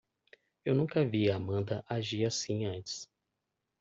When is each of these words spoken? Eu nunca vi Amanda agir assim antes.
Eu 0.65 0.73
nunca 0.73 1.05
vi 1.05 1.29
Amanda 1.29 1.85
agir 1.87 2.25
assim 2.25 2.65
antes. 2.65 3.07